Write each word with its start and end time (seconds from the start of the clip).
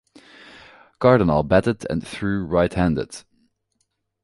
Cardenal 0.99 1.43
batted 1.43 1.85
and 1.87 2.03
threw 2.03 2.43
right-handed. 2.43 3.23